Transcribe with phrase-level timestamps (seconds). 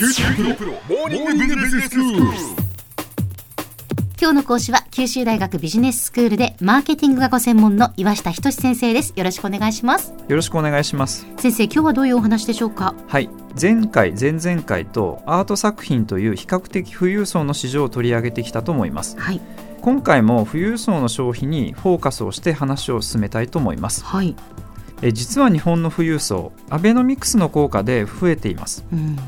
[0.00, 2.22] 九州大学プロモーニングビジネススクール。
[4.18, 9.12] 今日の講師は九州大学ビジネススクールでマーケティングがご専門の岩下仁先生です。
[9.14, 10.14] よろしくお願いします。
[10.26, 11.26] よろしくお願いします。
[11.36, 12.94] 先生今日はどういうお話でしょうか？
[13.08, 13.28] はい。
[13.60, 19.20] 前回前々回とアート作品という比較的富裕層の市場を取り上げてきたと思います。
[19.20, 19.40] はい。
[19.82, 24.02] 今回も富裕層の消費にフォーカスをして話を進めたいと思います。
[24.02, 24.34] はい、
[25.02, 28.82] え実は日本の富裕層アベノミクスの効果で増えています。
[28.90, 29.18] うん、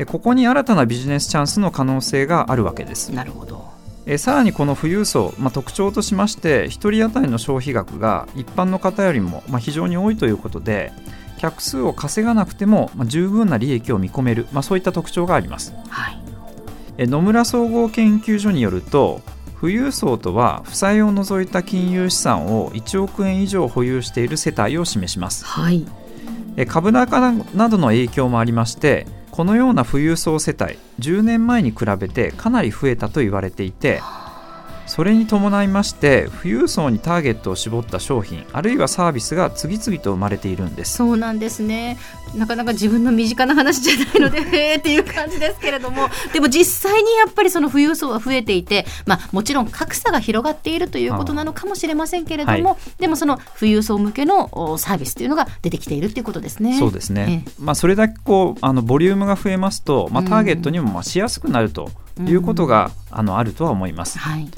[0.00, 3.12] えここに新たなビジネスチャンスの可能性があるわけです。
[3.12, 3.68] なるほど。
[4.06, 10.90] えさらにこの富裕層、まあ、特徴としまして1人当たりの消費額が一般の方よりも、まあ、非常に多いということで
[11.36, 15.74] 客数を稼がなくても、まあ、十分な利益を見込める、まあ、そういった特徴があります。
[15.90, 16.18] はい。
[16.96, 19.20] え野村総合研究所によると
[19.60, 25.44] 富裕層とは負債を除いた金融資産を1億円以上保有している世帯を示します。
[25.44, 25.84] はい。
[26.56, 34.00] え株高などの影響もありましてこのような富裕層世帯10年前に比べてかなり増えたと言われていて
[34.86, 40.96] それに伴いまして富裕層にターゲットを絞った商品あるいはサービスが次々と生まれているんです。
[40.96, 41.98] そうなんですね。
[42.34, 44.38] なかなか自分の身近な話じゃないので
[44.72, 46.08] へーっていう感じですけれども。
[46.32, 56.78] でも実際にやっぱりその富裕層は増えていて、まあ、もちろん格差が広がっているということなのかもしれませんけれども、はでもその富裕層向けのおサービスというのが出てきているということですね。
[56.78, 57.44] そうですね。
[57.46, 64.18] え、まあ、それだけこうあのボリュームが増えますと、まあ、ターゲットにもまあしやすくなるということが、あのあるとは思います。
[64.18, 64.48] はい。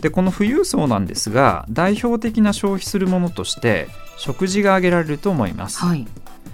[0.00, 6.06] でこの富裕層なんですが代表的な消費するものとして食事が挙げられると思います、はい。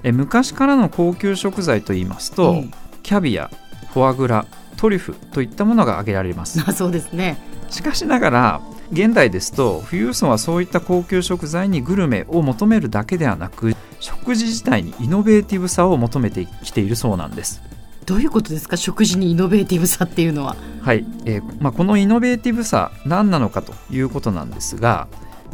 [0.02, 2.70] え昔からの高級食材といいますと、ええ。
[3.02, 3.50] キャビア
[3.92, 4.46] フォアグラ
[4.76, 6.62] トリュフといったものが挙げられます。
[6.66, 7.38] あ そうですね。
[7.70, 8.60] しかしながら
[8.92, 17.60] 現代ですと富裕層はそういった高級食材にグルメを求めるだけではなく食事自体にイノベーティブさを求めてきているそうなんです
[18.06, 18.76] どういうことですか？
[18.76, 20.56] 食事にイノベーティブさっていうのは。
[20.80, 25.08] はい、えーまあ、このイノベーティブさ何なのかということなんですが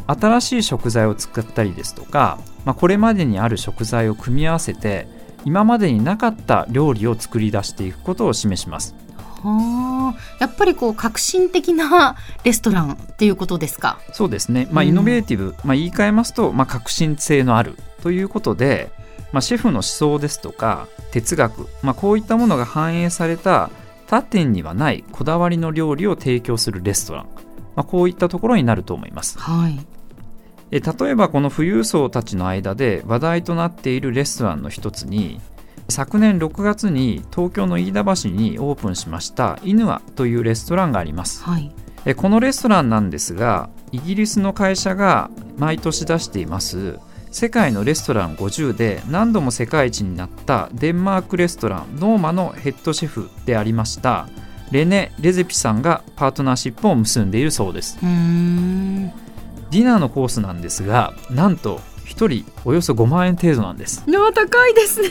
[0.05, 5.07] 新しい食材を使ったりですとか、まあ、これまでにある食材を組み合わせて
[5.43, 8.95] 今までになかった料理を作り出していくことを示します。
[9.17, 10.19] はあ。
[10.39, 13.97] やっぱりこう革新的なレストランっていうことですか？
[14.13, 14.89] そうですね、まあ、うん。
[14.89, 18.91] イノベーティブ、まあ、言い換えますと、まあ、革新性のあるということで、
[19.33, 23.71] まあ、シェフの思想ですとか哲学、まあ、こういったものが反映された
[24.07, 27.25] 他店にはないこだわりの料理を提供するレストラン、
[27.75, 29.85] まあ、こういったところになると思いますはい。
[30.71, 35.39] え例えばこの富裕層たちの間で話題となっているレストランの一つに
[35.89, 41.71] 昨年6月に東京の飯田橋にオープンしましたイヌアというレストランがありますはい。
[42.05, 46.99] えこのレストランなんですがイギリスの会社が毎年出しています
[47.33, 54.27] 世界のレストラン50で何度も世界一になったデンマークレストランノーマのヘッドシェフでありました
[54.69, 57.97] レネ・レゼピさんがパートナーシップを結んでいるそうです。
[57.99, 65.09] ディナーのコースなんですがなんと1人およそ5万円程度なんですな高いですね。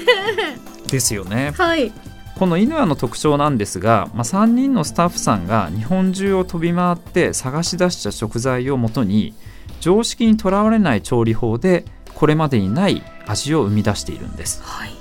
[0.87, 1.91] ですよねはい。
[2.39, 9.35] このイヌアの特徴なんですが、まあ、3人のスタッフさんが日本中を飛び回って探し出した食材をもとに
[9.81, 11.85] 常識にとらわれない調理法で
[12.23, 14.93] これまでにない味を生み出しているんですはい。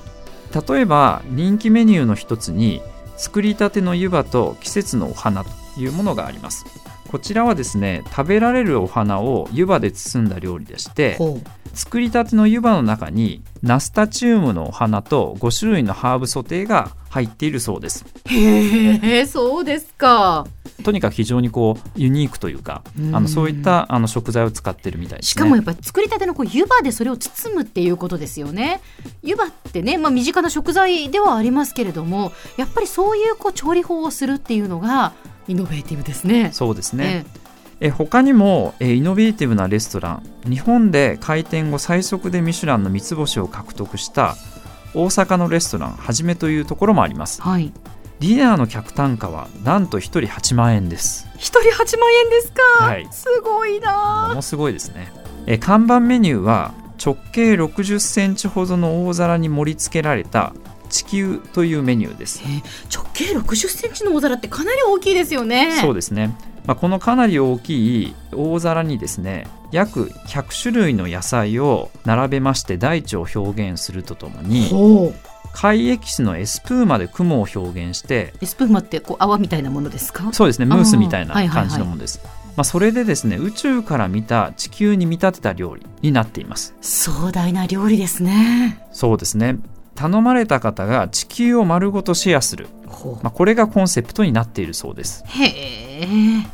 [0.74, 2.82] 例えば人気メニューの一つに
[3.16, 6.66] 作りたての湯葉と季節のお花というものがあります
[7.06, 11.16] こちらはですね食べられるお花を湯葉で包んだ料理でして。
[11.74, 20.46] 作りたての湯葉の中にナスタチウムのお花と5種類のハーブソテーが入っているそうですへえ、そうですか。
[20.82, 28.80] とにかく非常にこうユニークというかうんあのそういったあの食材を使ってるみたいですねしかもやっぱり作りたてのこう湯葉でそれを包むっていうことですよね。
[29.22, 35.12] 湯葉ってね、まあ、身近な食材ではありますけれどもやっぱりそういうこう調理法をするっていうのが
[35.46, 36.50] イノベーティブですね。
[36.52, 37.41] そうですねええ
[37.90, 40.22] 他にもえイノベーティブなレストラン。
[40.48, 44.36] 日本で開店後最速でミシュランの三つ星を獲得した
[44.94, 45.92] 大阪のレストラン。
[45.92, 47.40] はじめというところもあります。
[47.44, 47.72] えはい。
[48.20, 51.26] ディナーの客単価はなんと1人8万円です。
[51.36, 52.84] 一人8万円ですか？
[52.84, 53.08] はい。
[53.10, 54.26] すごいな。
[54.28, 55.12] ものすごいですね。
[55.46, 56.72] え看板メニューは
[57.04, 60.52] 直径60センチほどの大皿に盛り付けられた
[60.88, 62.42] 地球というメニューです。
[62.44, 62.62] えー
[62.96, 65.72] 直径60センチの大皿ってかなり大きいですよね。
[65.80, 66.32] そうですね、
[66.64, 75.14] まあ、このかなり大きい大皿にですね約100種類の野菜を並べまして大地を表現するとともにほう。
[75.54, 80.32] 貝エキスのエスプーマで雲を表現してエスプーマってこう泡みたいなものですか？
[80.32, 82.20] そうですねムースみたいなあーはいはいはい感じのものです、
[82.56, 88.86] まあ、それでですね宇宙から見た地球に見立てた料理になっています壮大な料理ですね。
[88.92, 89.58] そうですね
[89.94, 92.81] 頼まれた方が地球を丸ごとシェアする、ほ
[93.22, 95.24] まあ、これがコンセプトになっているそうです。
[95.26, 95.46] うへ
[96.02, 96.46] え。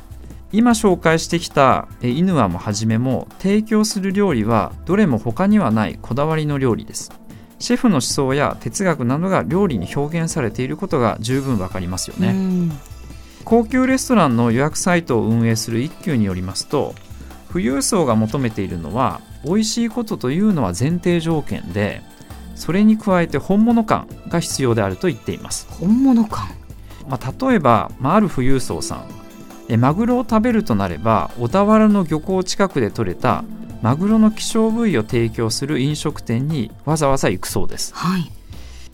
[0.51, 7.13] 今紹介してきたえイヌワもはじめも提供する料理はどれも他にはないこだわりの料理です。
[7.59, 12.73] シェフの思想や哲学などが料理に表現されていることが十分わかりますよね、うん。
[13.45, 16.95] 高級レストランの予約サイトを運営する一休によりますと
[17.53, 22.03] 富裕層が求めているのは美味しいことというのは前提条件で
[22.59, 26.49] それに加えて本物感が必要であると言っています、本物感。
[27.09, 29.19] まあ、例えば、まあ、ある富裕層さん。
[29.71, 33.45] えマグロを食べるとなれば小田原の漁港近くで採れた
[33.83, 37.95] マグロの希少部位を提供する飲食店にわざわざ行くそうです。
[37.95, 38.33] はい。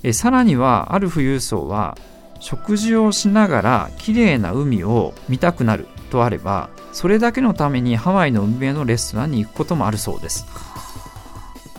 [0.02, 1.96] えさらにはある富裕層は
[2.40, 10.44] 食事をしながら綺麗な海を見たくなるとあればそれだけのためにハワイの海辺のレストランに行くこともあるそうです、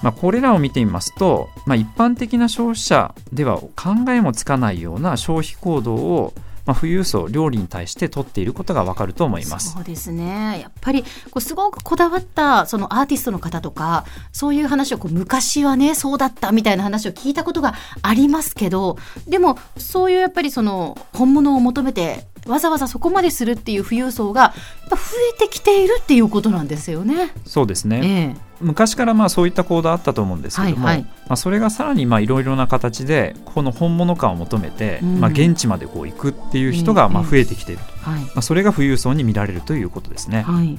[0.05, 6.33] まあ、これらを見てみますと、まあ、一般的な消費者では考えもつかないような消費行動を、
[6.67, 9.73] まあ、富裕層料理に対して取っていることがわかると思います。
[9.73, 10.59] そうですね。
[10.61, 11.07] やっぱりこ
[11.37, 17.73] うすごくこだわったそのアーティストの方とかそういう話をこう昔はねそうだったみたいな話を聞いたことが
[18.03, 24.53] ありますけどでもそういうやっぱりその本物を求めてわざわざそこまでするっていう富裕層が
[24.89, 24.97] 増
[25.35, 27.31] えてきているっていうことなんですよね。
[27.45, 28.41] そうですね、ええ。
[28.61, 31.03] 昔からまあそういった行動あったと思うんですけども、はいはい。
[31.03, 35.19] まあ、それがさらにまあいろいろな形でこの本物感を求めて、うん。
[35.19, 38.21] まあ、現地までこう行くっていう人がまあ増えてきていると、はい。
[38.21, 40.43] まあ、それが富裕層に見られるということですね。
[40.43, 40.77] はい。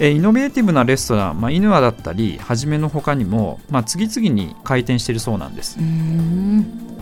[0.00, 5.76] えーイノベーティブなレストラン、まあ、イヌアだったりはじめの他にも、まあ、次々に開店しているそうなんです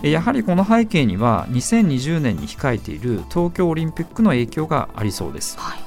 [0.03, 5.57] やはりこの背景には2020年に控えている東京オリンピックの影響がありそうです。
[5.59, 5.79] はい。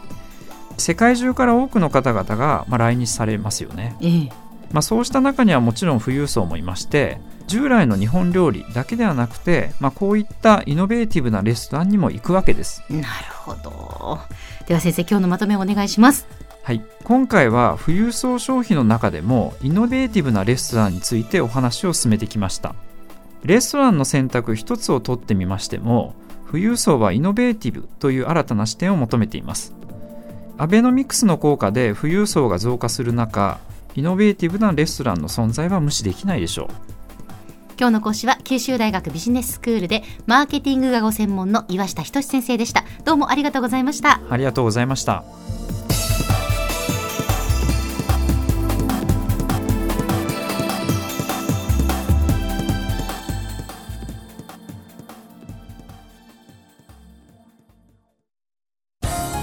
[0.79, 4.29] 世界中から多くの方々が、まあ、来日されますよね、ええ。
[4.73, 12.83] まあ、そうした中にはもちろん富裕層もいまして従来の日本料理だけではなくて、まあ、こういったイノベーティブなレストランにも行くわけです。
[12.89, 14.19] なるほど。
[14.67, 16.27] では先生今日のまとめをお願いします。
[16.63, 22.77] はい、今回は富裕層消費の中でもイノベーティブなレストランについてお話を進めてきました
[23.45, 26.15] レストランの選択一つをとってみましても
[26.47, 29.75] 富裕層はイノベーティブという新たな視点を求めています
[30.59, 33.59] アベノミクスの効果で富裕層が増加する中
[33.95, 37.01] イノベーティブなレストランの存在は無視できないでしょう
[37.81, 42.85] 今日の講師は九州大学ビジネススクールでマーケティングがご専門の岩下仁先生でした。
[43.07, 44.21] どうもありがとうございました。
[44.29, 45.25] ありがとうございました